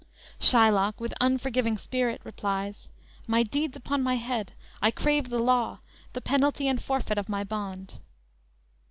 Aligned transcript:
"_Shylock, 0.43 0.99
with 0.99 1.13
unforgiving 1.21 1.77
spirit, 1.77 2.21
replies: 2.23 2.89
_"My 3.27 3.43
deeds 3.43 3.77
upon 3.77 4.01
my 4.01 4.15
head! 4.15 4.53
I 4.81 4.89
crave 4.89 5.29
the 5.29 5.37
law, 5.37 5.77
The 6.13 6.21
penalty 6.21 6.67
and 6.67 6.81
forfeit 6.81 7.19
of 7.19 7.29
my 7.29 7.43
bond!" 7.43 7.99